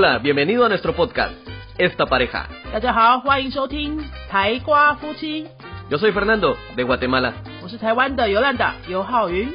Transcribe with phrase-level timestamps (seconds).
[0.00, 1.34] Hola, bienvenido a nuestro podcast,
[1.78, 2.48] Esta Pareja.
[2.72, 5.46] 大家好，欢迎收听台瓜夫妻，
[5.90, 7.34] Yo soy Fernando, de Guatemala.
[7.62, 9.48] 我是台湾的尤兰达尤浩云。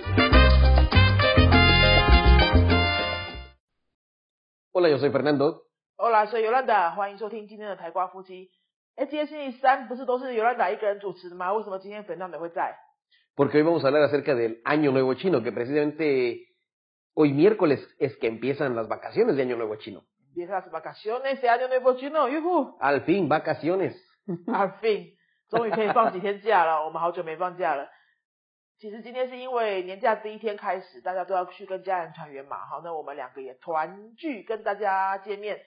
[4.71, 5.63] Hola, yo soy Fernando.
[5.97, 8.49] Hola，所以尤兰达，欢迎收听今天的台瓜夫妻。
[8.95, 11.51] 哎，今天星期三不是都是尤兰达一个人主持的吗？
[11.53, 12.75] 为什么今天 Fernando 会在？
[13.35, 16.47] Porque hoy vamos a hablar acerca del Año Nuevo Chino, que precisamente
[17.13, 20.03] hoy miércoles es que empiezan las vacaciones de Año Nuevo Chino.
[20.44, 23.96] Las vacaciones de año nuevo chino，哟呼，Al fin, vacaciones.
[24.46, 25.16] al fin，
[25.48, 26.84] 终于可以放几天假了。
[26.84, 27.88] 我们好久没放假了。
[28.78, 32.58] 其实今天是因为年假第一天开始，大家都要去跟家人团圆嘛。
[32.66, 35.58] 好，那我们两个也团聚跟大家见面，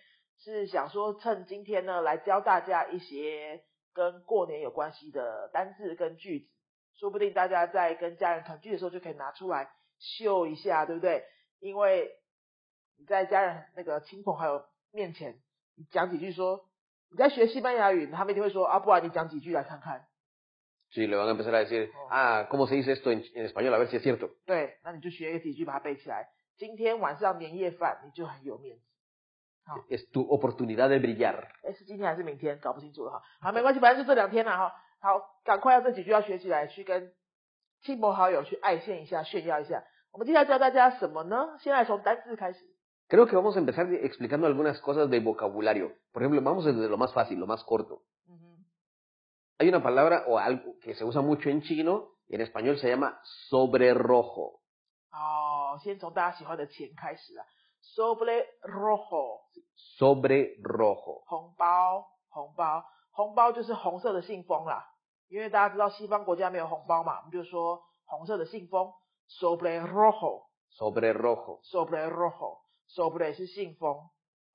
[0.44, 3.64] 是想说趁今天呢来教大家一些
[3.96, 6.46] 跟过年有关系的单字跟句子，
[7.00, 9.68] 说不定大家在跟家人团聚的时候就可以拿出来
[9.98, 11.24] 秀一下，对不对？
[11.60, 12.12] 因为
[13.00, 15.40] 你在家人那个亲朋好友面前，
[15.76, 16.66] 你讲几句说
[17.10, 20.06] 你在学西班牙语，他们一定会说啊，不然你讲几句来看看。
[20.92, 22.12] Sí, le van a empezar a decir, Oh.
[22.12, 23.74] ah, ¿cómo se dice esto en, en español?
[23.74, 24.32] A ver si es cierto.
[24.46, 26.28] 对，那你就学个几句把它背起来。
[26.58, 28.84] 今天晚上年夜饭，你就很有面子。
[29.90, 31.46] Es tu oportunidad de brillar.
[31.64, 32.60] 哎，是今天还是明天？
[32.60, 33.22] 搞不清楚了哈。
[33.40, 34.74] 好，没关系，反正就这两天了哈。
[35.00, 37.14] 好，赶快要这几句要学起来，去跟
[37.84, 39.84] 亲朋好友去爱现一下，炫耀一下。
[40.12, 41.56] 我们接下来教大家什么呢？
[41.60, 42.66] 先来从单字开始。
[43.09, 45.93] Creo que vamos a empezar de- explicando algunas cosas de vocabulario.
[46.13, 48.03] Por ejemplo, vamos desde lo más fácil, lo más corto.
[48.27, 48.65] 嗯哼，
[49.59, 52.89] Hay una palabra o algo que se usa mucho en chino y en español se
[52.89, 54.61] llama sobre rojo.
[55.13, 57.45] 哦，先从大家喜欢的钱开始啊。
[57.95, 59.43] Sobre rojo，
[59.99, 61.23] Sobre rojo.
[61.27, 64.85] 红包，红包，红包就是红色的信封啦。
[65.29, 68.93] 因为大家知道西方国家没有红包嘛，我们就说红色的信封，
[69.29, 70.45] sobre rojo。
[70.73, 71.61] Sobre rojo.
[71.63, 72.09] sobre
[72.90, 73.98] Rojo，sobre 是信封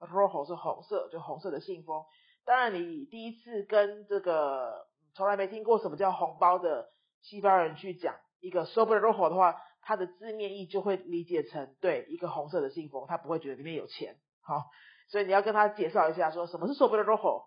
[0.01, 2.05] ，rojo 是红色，就红色的信封。
[2.45, 6.91] 当然，你第一次跟这个从来没听过什么叫红包的
[7.23, 14.17] 西方人去讲一个 sobre rojo 的话，它的字面意就会理解成对一个红色的信封，他不会觉得里面有钱。
[14.43, 14.65] 好，
[15.09, 17.45] 所以你要跟他介绍一下，说什么是 sobre rojo。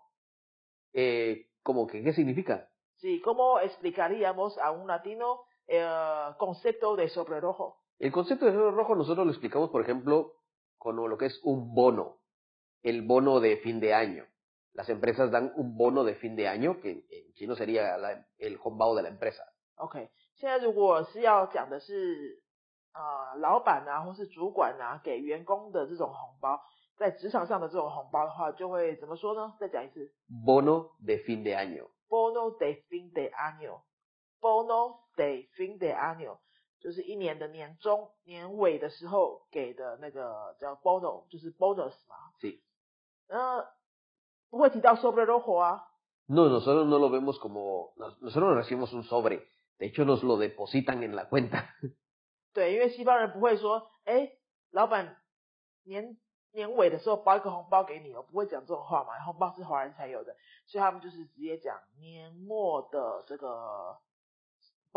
[0.94, 2.66] Eh, ¿Cómo que qué significa?
[2.96, 7.76] Sí, ¿cómo explicaríamos a un latino el concepto de sobre rojo?
[7.98, 10.32] El concepto de sobre rojo nosotros lo explicamos, por ejemplo,
[10.77, 12.17] con lo que es un bono.
[12.81, 14.25] El bono de fin de año.
[14.73, 18.57] Las empresas dan un bono de fin de año, que en chino sería la- el
[18.57, 19.43] hongbao de la empresa.
[19.75, 22.43] OK，现在如果是要讲的是
[22.91, 26.59] 啊、呃老板啊或是主管啊给员工的这种红包，
[26.97, 29.55] 在职场上的这种红包的话，就会怎么说呢？
[29.59, 31.87] 再讲一次 Bono de fin de año.
[32.09, 36.37] ，bono de fin de año，bono de fin de año，
[36.80, 42.16] 就是一年的年终年尾的时候给的那个叫 bonus，就是 bonus 嘛。
[42.40, 42.60] Sí.
[43.28, 43.68] 那
[44.50, 45.84] 不会提到 sobre rojo 啊
[46.26, 47.92] ，No, nosotros no lo vemos como...
[47.96, 49.46] nos- Nosotros no recibimos un sobre.
[49.78, 51.68] De hecho, nos lo depositan en la cuenta.
[52.52, 54.32] 对，因为西方人不会说，哎，
[54.70, 55.16] 老板
[55.84, 56.16] 年
[56.52, 60.34] 年尾的时候包一个红包给你哦，不会讲这种话嘛，红包是华人才有的，
[60.66, 63.98] 所以他们就是直接讲年末的这个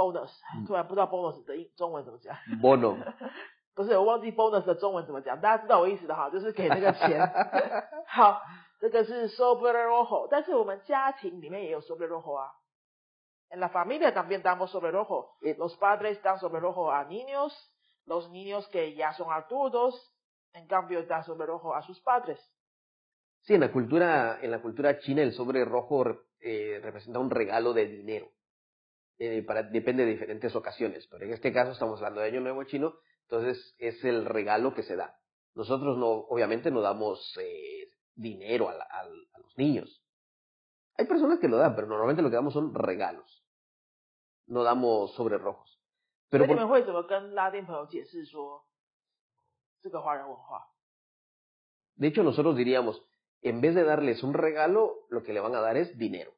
[0.00, 2.97] bonus，嗯突然不知道 bonus 的英中文怎么讲， Bono.
[3.75, 7.20] 不 是我忘记 bonus 的中文怎么讲，大家知道我意思的哈，就是给那个钱。
[8.06, 8.41] 好，
[8.81, 12.50] 这个是 sobre rojo，但是我们家庭里面也有 sobre rojo 啊。
[13.48, 15.37] En la familia también damos sobre rojo.
[15.41, 17.53] Eh, Los padres dan sobre rojo a niños,
[18.04, 19.94] los niños que ya son adultos,
[20.53, 22.41] en cambio dan sobre rojo a sus padres.
[23.42, 26.04] Sí, en la cultura, en la cultura china el sobre rojo
[26.41, 28.26] eh, representa un regalo de dinero.
[29.23, 32.95] Eh, depende de diferentes ocasiones, pero en este caso estamos hablando de Año Nuevo Chino,
[33.29, 35.15] entonces es el regalo que se da.
[35.53, 39.03] Nosotros no, obviamente no damos eh, dinero a,
[39.37, 40.03] los niños.
[40.97, 43.45] Hay personas que lo dan, pero normalmente lo que damos son regalos.
[44.47, 45.79] No damos sobre rojos.
[46.29, 46.45] Pero.
[51.94, 53.06] De hecho, nosotros diríamos,
[53.44, 56.33] en vez de darles un regalo, lo que le van a dar es dinero.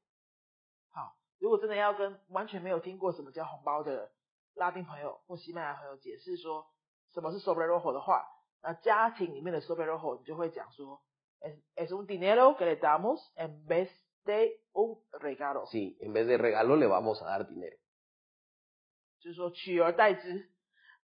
[1.44, 4.10] 好，如果真的要跟完全没有听过什么叫红包的
[4.56, 6.66] 拉丁朋友或西班牙朋友解释说
[7.12, 8.26] 什么是 sobre rojo 的话，
[8.62, 11.02] 那家庭里面的 sobre rojo 你就会讲说
[11.76, 13.90] ，es un dinero que le damos en vez
[14.24, 17.78] de un regalo，Sí, en vez de regalo le vamos a dar dinero.
[19.20, 20.50] 就是说取而代之，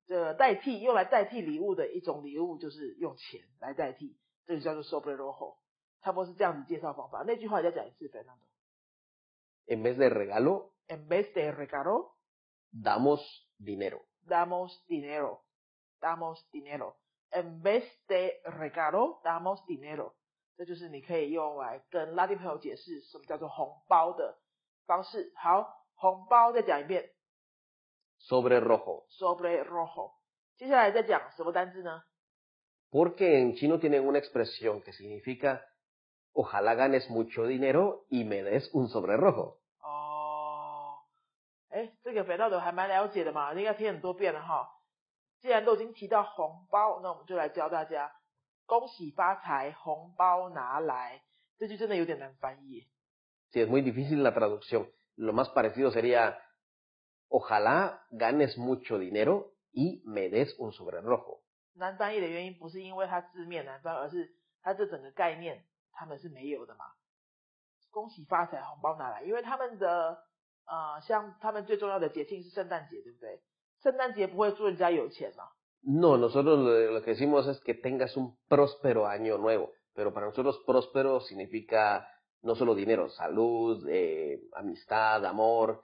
[0.06, 4.16] 这代替用来代替礼物的一种礼物就是用钱来代替，
[4.46, 5.58] 这个叫做 sobre rojo，
[6.02, 7.22] 差不多是这样子介绍方法。
[7.24, 8.10] 那句话再讲一次。
[9.67, 12.15] En vez de regalo, En vez de regalo,
[12.71, 13.21] damos
[13.57, 14.05] dinero.
[14.21, 15.41] damos dinero.
[16.01, 16.95] Damos dinero.
[17.31, 20.15] En vez de regalo, damos dinero.
[20.57, 24.37] 这就是你可以用来跟拉丁朋友解释什么叫做红包的
[24.85, 25.31] 方式。
[25.35, 27.11] 好，红包再讲一遍
[28.19, 29.05] sobre rojo.
[29.09, 30.11] ，sobre rojo。
[30.57, 32.03] 接下来再讲什么单字呢？
[32.91, 35.61] Porque en chino tienen una expresión que significa
[36.33, 39.57] ojalá ganes mucho dinero y me des un sobre rojo.
[39.81, 40.99] 哦，
[41.69, 44.69] 哎，这个肥皂的还蛮了解的嘛，应该听很多遍了哈。
[45.41, 48.11] 既然都已经提到红包，那我们就来教大家
[48.65, 51.21] 恭喜发财，红包拿来。
[51.57, 52.87] 这句真的有点难翻译耶。
[53.51, 54.87] Sí, es muy difícil la traducción.
[55.17, 56.39] Lo más parecido sería
[57.29, 61.41] ojalá ganes mucho dinero y me des un sobre rojo.
[61.73, 66.85] 难翻译的原因不是因为它字面难翻，而是它这整个概念 他们是没有的嘛。
[67.91, 70.23] 恭喜发财，红包拿来，因为他们的
[70.65, 73.41] 呃，像他们最重要的节庆是圣诞节，对不对？
[73.81, 75.45] 圣诞节不会祝人家有钱嘛，
[75.81, 80.27] No, nosotros lo, lo que decimos es que tengas un próspero año nuevo, pero para
[80.27, 82.05] nosotros próspero significa
[82.41, 85.81] no solo dinero, salud, eh, amistad, amor,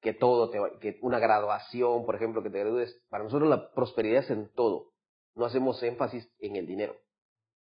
[0.00, 3.02] que todo te va- que una graduación, por ejemplo, que te gradúes.
[3.08, 4.92] Para nosotros la prosperidad es en todo.
[5.34, 6.96] No hacemos énfasis en el dinero.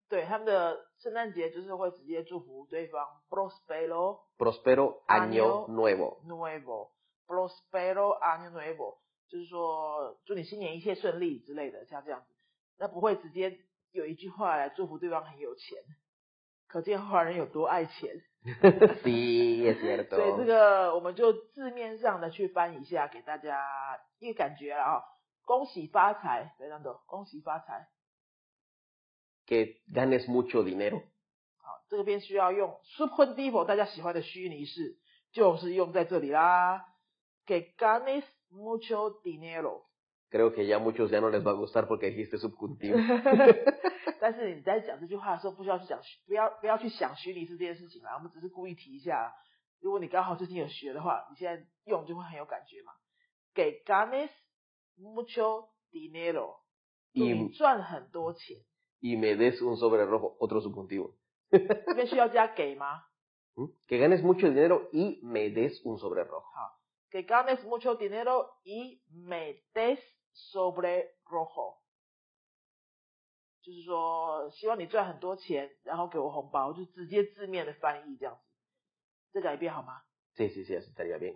[0.08, 6.22] 对，他们的圣诞节就是会直接祝福对方 prospero Prospero año nuevo.
[6.24, 6.90] nuevo
[7.26, 12.26] prospero año nuevo，就是说祝你新年一切顺利之类的，像这样子，
[12.78, 13.58] 那不会直接
[13.92, 15.78] 有一句话来祝福对方很有钱，
[16.68, 18.22] 可见华人有多爱钱。
[19.02, 20.16] sí, es cierto.
[20.16, 23.66] 所以这个我们就字面上的去翻一下，给大家
[24.20, 25.02] 一个感觉了啊、
[25.44, 27.88] 恭喜发财，非常的恭喜发财。
[29.48, 31.00] Que ganes mucho dinero.
[31.56, 34.98] 好，这个边需要用 subjuntivo，大家喜欢的虚拟式，
[35.32, 36.84] 就是用在这里啦。
[37.46, 39.84] Que ganes mucho dinero。
[40.30, 42.98] Creo que ya muchos ya no les va a gustar porque dijiste subjuntivo.
[44.20, 48.16] 但是你在讲这句话的时候，不需要去讲，不要不要去想虚拟式这件事情啦。
[48.16, 49.32] 我们只是故意提一下。
[49.80, 52.92] 如果你刚好最近有学的话，你现在用就会很有感觉嘛。
[53.54, 54.28] 给 ganes
[55.00, 56.56] mucho dinero，
[57.14, 58.58] 你赚很多钱。
[59.01, 61.15] y me des un sobre rojo, otro subjuntivo.
[61.51, 63.03] 这边需要加给吗？
[63.55, 63.65] ¿Mm?
[63.87, 66.45] Que ganes mucho dinero y me des un sobre rojo.
[66.55, 66.79] 好，
[67.11, 69.99] 给 ganes mucho dinero y me des
[70.33, 71.77] sobre rojo，
[73.61, 78.41] 就是说希望你赚很多钱，然后给我红包，就直接字面的翻译这样子。
[79.33, 80.01] 再讲一遍好吗？
[80.35, 81.35] Sí, sí, sí, así estaría bien.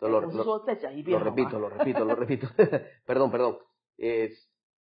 [0.00, 2.46] 哎 Entonces, lo, 我是 lo- 说再讲一 lo 遍好吗 repito, lo repito, lo repito.
[3.06, 3.58] perdón, perdón.
[3.96, 4.50] Es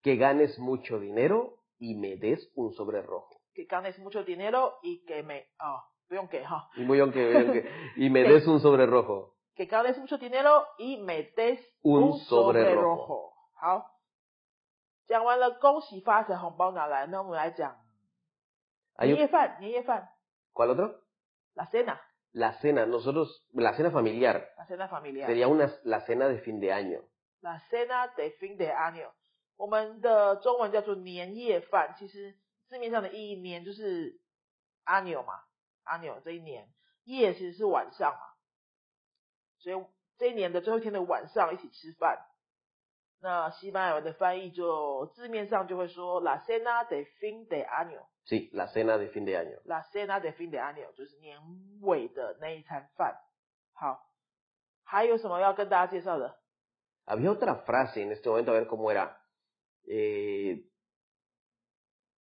[0.03, 3.41] que ganes mucho dinero y me des un sobre rojo.
[3.55, 8.09] que ganes mucho dinero y que me 哦，不用给哈， Y, muy bien que- bien que- y
[8.11, 9.35] me des un sobre rojo.
[9.55, 13.33] que ganes mucho dinero y me des Un sobre sobre rojo rojo。
[13.55, 14.01] 好，
[15.07, 17.77] 讲完了恭喜发财，红包拿来，那我们来讲
[18.97, 20.09] Hay 年 un- 夜饭，年夜饭
[20.53, 21.01] ¿Cuál otro?
[21.55, 22.01] la cena，
[22.33, 22.87] La cena.
[22.87, 24.47] Nosotros, la cena familiar.
[24.57, 25.27] la cena familiar。
[25.27, 27.01] Sería una, la cena de fin de año.
[27.41, 29.11] La cena de fin de año，
[29.58, 32.36] 我们的中文叫做年夜饭，其实
[32.68, 34.20] 字面上的意义，年就是
[34.84, 35.34] 阿牛嘛，
[35.84, 36.70] 阿牛这一年，
[37.04, 38.20] 夜其实是晚上嘛，
[39.60, 39.86] 所以
[40.18, 42.26] 这一年的最后一天的晚上一起吃饭。
[43.22, 50.92] 那西班牙文的翻译就字面上就会说，la cena de fin de año，是，la cena de fin de año，la cena de fin de año
[50.94, 51.40] 就是年
[51.82, 53.16] 尾的那一餐饭。
[53.74, 54.12] 好，
[54.84, 56.38] 还有什么要跟大家介绍的？
[59.87, 60.67] Eh,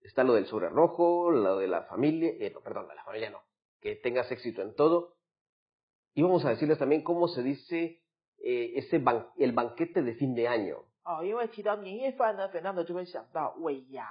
[0.03, 3.31] está lo del sobre rojo, lo de la familia, eh, no, perdón, de la familia
[3.31, 3.41] no,
[3.81, 5.17] que tengas éxito en todo.
[6.15, 8.03] Y vamos a decirles también cómo se dice
[8.43, 10.85] eh, ese ban- el banquete de fin de año.
[11.05, 14.07] 哦，因为提到年夜饭呢，Fernando 就会想到尾牙。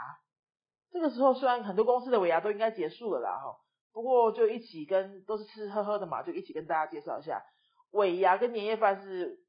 [0.91, 3.59] 这个时候虽然很多公司的尾牙都应该结束了啦，哈，
[3.91, 7.43] 不过就一起跟都是吃吃喝喝的嘛，就一起跟大家介绍一下，
[7.91, 9.39] 尾牙跟年夜饭是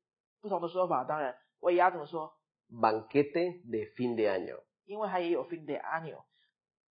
[0.43, 1.05] 不同的说法。
[1.05, 2.35] 当然，尾牙怎么说？
[2.70, 4.62] Banquete de fin de año.
[4.86, 6.24] 因为它也有 fin de año，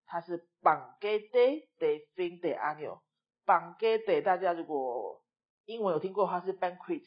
[0.06, 3.00] 它是 banquete de fin de año。
[3.44, 5.22] banquete 大家如果
[5.64, 7.04] 英文有听过，它是 banquet，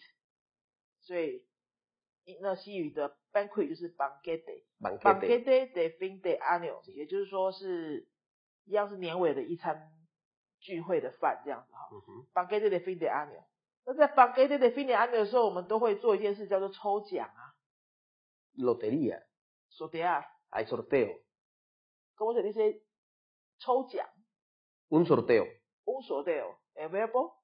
[1.02, 1.46] 所以
[2.42, 4.64] 那西语的 banquet 就是 banquete。
[4.80, 5.02] Banquete.
[5.02, 8.08] banquete de fin de año，也就是说是
[8.66, 9.92] 一样是年尾的一餐
[10.60, 11.90] 聚会的饭这样子哈。
[12.34, 13.44] Banquete de fin de año，
[13.86, 17.45] 那在 banquete de fin de año 的时候，我们都会做一件事叫做抽奖啊
[18.58, 19.24] lotería.
[19.68, 21.12] Sotear, hay sorteo.
[22.16, 22.82] ¿Cómo se dice?
[24.90, 25.46] Un sorteo.
[25.86, 26.60] Un sorteo.
[26.76, 27.42] El verbo.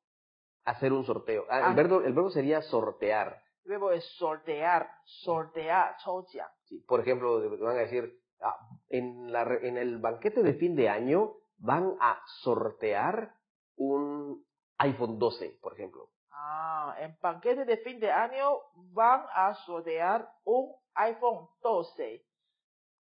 [0.66, 1.46] Hacer un sorteo.
[1.50, 1.74] Ah, el, ah.
[1.74, 3.42] verbo, el verbo sería sortear.
[3.64, 6.50] El verbo es sortear, sortear, choujiang.
[6.88, 8.58] Por ejemplo, van a decir, ah,
[8.90, 13.36] en, la, en el banquete de fin de año van a sortear
[13.76, 14.46] un
[14.78, 16.10] iPhone 12, por ejemplo.
[16.32, 18.58] Ah, en banquete de fin de año
[18.94, 22.22] van a sortear un iPhone 12。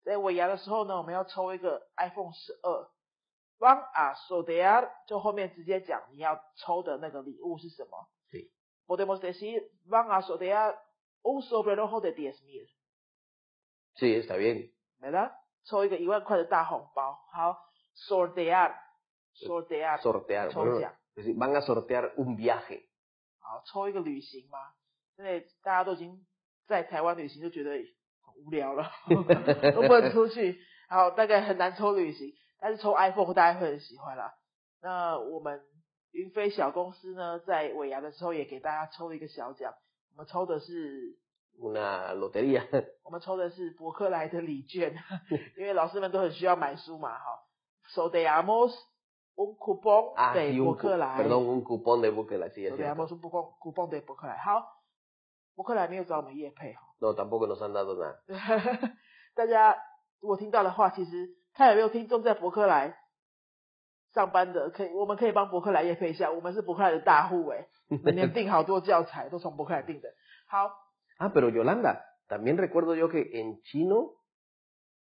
[0.04, 2.90] 在尾牙的时候呢，我们要抽一个 iPhone 十二。
[5.06, 8.10] 就后面直接讲你要抽的那个礼物是什么。
[8.32, 8.50] 对。
[8.88, 10.76] Podemos decir van a sortear
[11.22, 12.68] un sobrerojo de diez mil。
[13.96, 14.72] Sí, está bien.
[15.00, 15.32] ¿verdad?
[15.66, 17.24] 抽一个一万块的大红包。
[17.32, 17.56] 好
[17.96, 20.50] ，sortear，sortear，Sortear.
[20.50, 20.96] 抽 bueno, 奖。
[21.16, 22.88] es decir, van a sortear un viaje.
[23.38, 24.74] 好，抽一个旅行嘛。
[25.16, 26.26] 现在大家都已经
[26.68, 28.90] 在台湾旅行就觉得很无聊了，
[29.74, 34.34] 都不能出去，好大概很难抽旅行，但是抽 iPhone 大家会很喜欢啦。
[34.82, 35.62] 那我们
[36.12, 39.74] 云飞小公司呢，在尾牙的时候也给大家抽了一个小奖，
[40.14, 41.18] 我们抽的是。
[41.74, 42.66] 那罗德利亚，
[43.04, 44.96] 我们抽的是伯克莱的礼券，
[45.58, 47.24] 因为老师们都很需要买书嘛，哈。
[47.90, 48.74] So de amos
[49.36, 52.96] un coupon de 伯克莱，perdón un coupon de 伯克莱，so de
[53.60, 54.38] coupon de 伯克莱。
[54.38, 54.66] 好，
[55.55, 56.81] 伯克莱没有找我们叶配哈。
[57.01, 58.17] No, tampoco nos han dado nada.
[59.35, 59.77] 大家
[60.21, 62.97] 如果听到的话，其实看有没有听众在伯克莱
[64.13, 67.67] 上班的，可以我们可以帮伯克莱叶配一下，我们是伯克莱的大户哎，
[68.03, 70.09] 每年订好多教材都从伯克莱订的。
[70.49, 70.71] 好，
[71.19, 74.17] Ah, pero Yolanda, también recuerdo yo que en chino,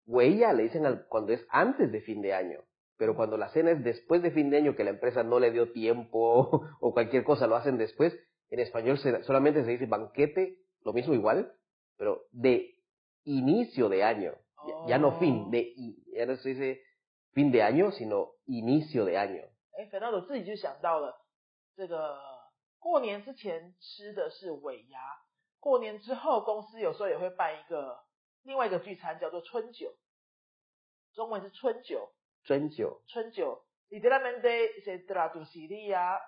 [0.07, 2.61] huella le dicen al- cuando es antes de fin de año,
[2.97, 5.50] pero cuando la cena es después de fin de año, que la empresa no le
[5.50, 8.17] dio tiempo o cualquier cosa lo hacen después,
[8.51, 11.51] en español se- solamente se dice banquete, lo mismo igual,
[11.98, 12.75] pero de
[13.24, 14.36] inicio de año,
[14.67, 16.84] ya, ya no fin, de, i- ya no se dice
[17.34, 19.43] fin de año, sino inicio de año.
[19.72, 21.25] 哎，反正我自己就想到了，
[21.75, 22.20] 这个
[22.77, 25.00] 过年之前吃的是尾牙，
[25.60, 28.03] 过年之后公司有时候也会办一个
[28.43, 29.96] 另外一个聚餐，叫做春酒，
[31.13, 32.12] 中文是春酒。
[32.43, 36.20] 春酒，春酒，literalmente se traduciría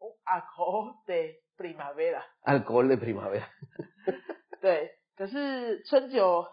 [0.00, 2.22] mm, un alcohol de primavera。
[2.44, 3.46] alcohol de primavera.
[4.60, 6.46] 对，可是春酒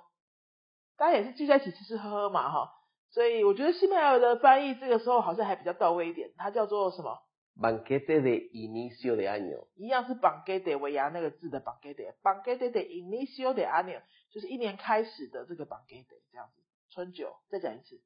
[0.97, 2.71] 大家也是聚在一起吃吃喝喝嘛，哈，
[3.09, 7.19] 所以我觉得西班牙的翻译这个时候好像还比较到位一点，它叫做什么
[7.57, 9.67] ？Banquete de inicio de año.
[9.75, 16.61] 一样是 banquete 维亚那个字的 banquete，banquete de inicio de año 就是一年开始的这个 banquete 这样子。
[16.89, 18.01] 春酒，再讲一次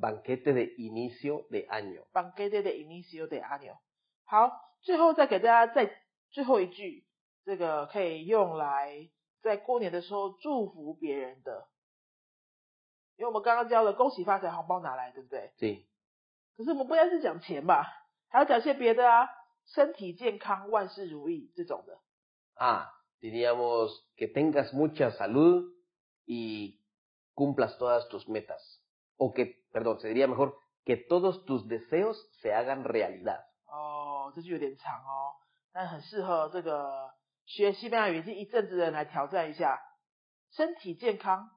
[0.00, 2.04] Banquete de inicio de año.
[2.12, 3.76] banquete de inicio de año。
[4.26, 4.50] 好，
[4.82, 5.90] 最后再给大家再
[6.30, 7.06] 最后一句，
[7.44, 9.08] 这个可以用来
[9.40, 11.68] 在过年的时候祝福别人的，
[13.16, 15.84] 因为我们刚刚教了恭喜发财，红包拿来，对不对？Sí.
[16.56, 17.86] 可是我们不单是讲钱吧，
[18.28, 19.28] 还要讲些别的啊，
[19.66, 22.00] 身体健康，万事如意这种的。
[22.58, 22.88] Ah,
[23.20, 25.72] diríamos que tengas mucha salud
[26.26, 26.80] y
[27.34, 28.82] cumplas todas tus metas.
[29.18, 33.44] O que, perdón, se diría mejor, que todos tus deseos se hagan realidad.
[34.26, 35.32] 哦，这句有点长哦，
[35.72, 37.10] 但很适合这个
[37.46, 39.80] 学西班牙语这一阵子的人来挑战一下。
[40.52, 41.50] 身体健康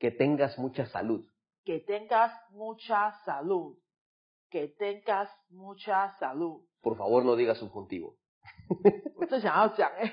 [0.00, 6.64] Que tengas mucha salud.，que tengas mucha salud，que tengas mucha salud。
[6.82, 8.16] Por favor, no digas subjuntivo.
[9.16, 10.10] 我正想要讲哎，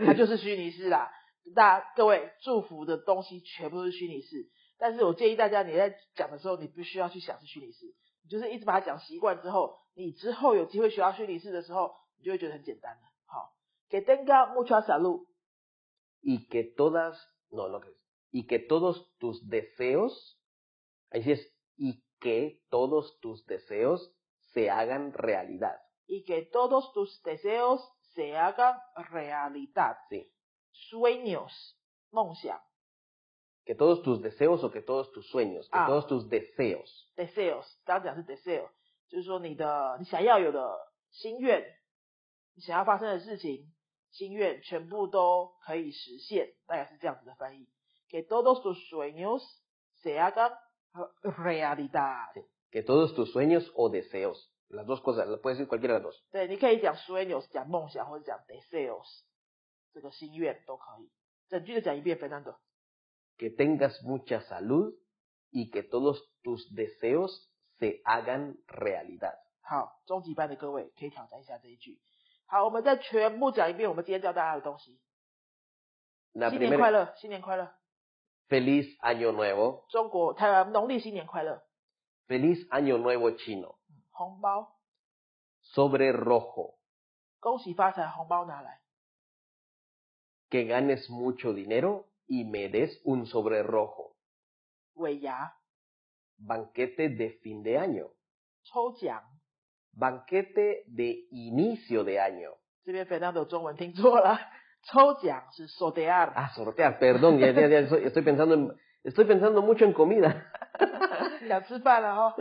[0.04, 1.12] 它就是虚拟式啦。
[1.54, 4.48] 大家各位祝福的东西全部都是虚拟式，
[4.78, 13.01] 但是我建议大家你在讲的时候，你必须要去想是虚拟式，你就是一直把它讲习惯之后，你之后有机会学到虚拟式的时候，你就会觉得很简单了。
[13.25, 13.53] 好，
[13.89, 15.25] que tenga mucha salud。
[16.21, 17.17] Y que todas,
[17.51, 17.89] no, no, que
[18.31, 20.37] y que todos tus deseos,
[21.11, 24.13] ahí sí es, y que todos tus deseos
[24.53, 25.79] se hagan realidad.
[26.07, 27.81] y que todos tus deseos
[28.15, 28.79] se hagan
[29.11, 29.97] realidad.
[30.09, 30.31] Sí.
[30.89, 31.51] Sueños，
[32.11, 32.59] 梦想
[33.65, 35.85] Que todos tus deseos o que todos tus sueños, que Ah.
[35.87, 37.07] todos tus deseos.
[37.15, 38.69] ，deseos，刚刚讲是 deseo，
[39.08, 40.76] 就是说你的你想要有的
[41.10, 41.64] 心愿，
[42.54, 43.72] 你想要发生的事情，
[44.10, 47.68] 心愿全部都可以实现，大概是这样子的翻译。
[48.08, 49.42] Que todos tus sueños
[50.02, 50.52] se hagan
[51.22, 52.32] realidad。
[52.70, 56.22] Que todos tus sueños o deseos, las dos cosas, puedes decir cualquiera de las dos.
[56.30, 59.06] 对，你可以讲 sueños，讲梦想，或者讲 deseos，
[59.92, 61.10] 这个心愿都可以。
[61.48, 62.56] 整句的讲一遍，Fernando。
[63.36, 64.94] Que tengas mucha salud
[65.50, 69.36] y que todos tus deseos se hagan realidad.
[69.62, 72.00] 好，中级班的各位可以挑战一下这一句。
[72.46, 75.00] 好，我们再全部讲一遍我们今天教大家的东西。
[76.32, 77.72] La 新年快乐，新年快乐
[78.48, 81.62] ！feliz año nuevo, 中国台湾农历新年快乐
[82.26, 83.76] ！feliz año nuevo chino.
[84.10, 84.76] 红包
[85.62, 86.74] ，Sobre rojo,
[87.40, 88.80] 恭喜发财，红包拿来。
[90.50, 94.14] que ganes mucho dinero y me des un sobre rojo.
[94.94, 95.56] 尾牙，
[96.37, 98.09] banquete de fin de año,
[98.63, 99.21] 抽奖。
[99.91, 102.55] banquete de inicio de año.
[102.85, 104.39] 这边 Fernando 中文听错了，
[104.83, 106.31] 抽奖是 sortear。
[106.35, 108.71] Ah, sortear, perdón, ya, ya, ya, estoy, estoy pensando en,
[109.03, 110.45] estoy pensando mucho en comida.
[111.47, 112.35] 想吃饭了哈、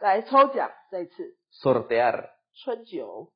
[0.00, 2.30] 来抽奖，再一次 Sortear.
[2.54, 3.32] 春酒，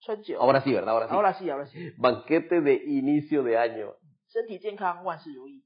[0.00, 0.40] 春酒。
[0.40, 0.94] Ahora sí, ¿verdad?
[0.94, 1.14] Ahora sí.
[1.14, 1.92] ahora sí, ahora sí。
[1.98, 3.94] Banquete de inicio de año.
[4.28, 5.62] 身体健康，万事如意。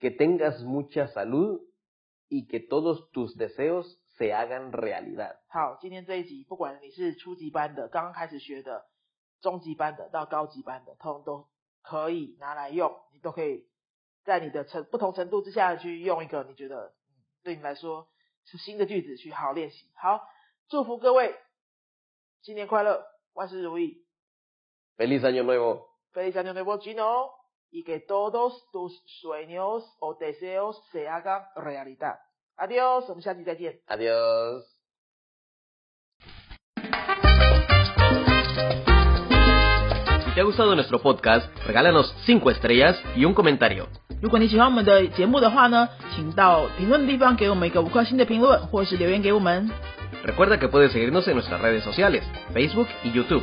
[0.00, 1.60] Que tengas mucha salud
[2.29, 5.37] y que todos tus deseos se hagan realidad.
[5.47, 8.85] 好，今天这一集，不管你是初级班的、刚刚开始学的、
[9.41, 11.47] 中级班的到高级班的，通通都
[11.81, 13.65] 可以拿来用，你都可以
[14.23, 18.07] 在你的程不同程度之下去用一个你觉得嗯对你来说
[18.45, 19.89] 是新的句子去好好练习。
[19.95, 20.21] 好，
[20.67, 21.35] 祝福各位
[22.41, 24.05] 新年快乐，万事如意
[24.97, 25.87] Feliz año nuevo.
[26.13, 27.31] Feliz año nuevo chino
[27.70, 32.18] y que todos tus sueños o deseos se hagan realidad.
[32.56, 33.80] Adiós，我们下期再见。
[33.88, 34.62] Adiós.
[40.24, 43.86] Si te ha gustado nuestro podcast, regálanos 5 estrellas y un comentario.
[44.22, 49.70] 如果你喜欢我们的节目的话呢，请到评论地方给我们一个五颗星的评论，或是留言给我们。
[50.24, 52.22] Recuerda que puedes seguirnos en nuestras redes sociales,
[52.52, 53.42] Facebook y YouTube.